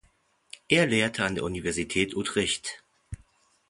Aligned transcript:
Er 0.67 0.87
lehrte 0.87 1.23
an 1.23 1.35
der 1.35 1.43
Universität 1.43 2.15
Utrecht. 2.15 2.83